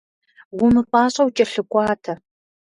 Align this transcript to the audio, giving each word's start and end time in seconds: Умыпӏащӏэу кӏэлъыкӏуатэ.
Умыпӏащӏэу 0.63 1.29
кӏэлъыкӏуатэ. 1.35 2.13